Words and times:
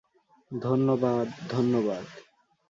ধন্যবাদ, 0.51 1.27
ধন্যবাদ। 1.49 2.05